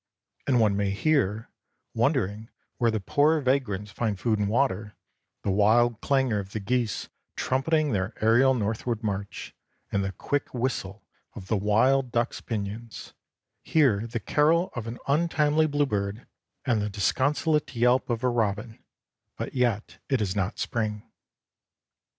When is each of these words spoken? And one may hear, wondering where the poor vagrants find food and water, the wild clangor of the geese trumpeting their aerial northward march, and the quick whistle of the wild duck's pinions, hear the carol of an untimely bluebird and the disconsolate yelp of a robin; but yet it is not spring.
And 0.47 0.59
one 0.59 0.75
may 0.75 0.89
hear, 0.89 1.51
wondering 1.93 2.49
where 2.77 2.89
the 2.89 2.99
poor 2.99 3.39
vagrants 3.39 3.91
find 3.91 4.19
food 4.19 4.39
and 4.39 4.49
water, 4.49 4.95
the 5.43 5.51
wild 5.51 6.01
clangor 6.01 6.39
of 6.39 6.53
the 6.53 6.59
geese 6.59 7.07
trumpeting 7.35 7.91
their 7.91 8.11
aerial 8.19 8.55
northward 8.55 9.03
march, 9.03 9.53
and 9.91 10.03
the 10.03 10.11
quick 10.11 10.55
whistle 10.55 11.03
of 11.35 11.49
the 11.49 11.55
wild 11.55 12.11
duck's 12.11 12.41
pinions, 12.41 13.13
hear 13.61 14.07
the 14.07 14.19
carol 14.19 14.71
of 14.75 14.87
an 14.87 14.97
untimely 15.07 15.67
bluebird 15.67 16.25
and 16.65 16.81
the 16.81 16.89
disconsolate 16.89 17.75
yelp 17.75 18.09
of 18.09 18.23
a 18.23 18.27
robin; 18.29 18.83
but 19.37 19.53
yet 19.53 19.99
it 20.09 20.19
is 20.19 20.35
not 20.35 20.57
spring. 20.57 21.03